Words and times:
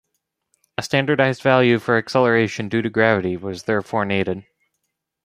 A 0.79 0.81
standardized 0.81 1.43
value 1.43 1.77
for 1.77 1.95
acceleration 1.95 2.69
due 2.69 2.81
to 2.81 2.89
gravity 2.89 3.37
was 3.37 3.65
therefore 3.65 4.03
needed. 4.03 4.47